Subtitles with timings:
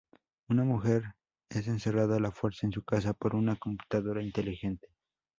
[0.49, 1.03] Una mujer
[1.47, 4.87] es encerrada a la fuerza en su casa por una computadora inteligente.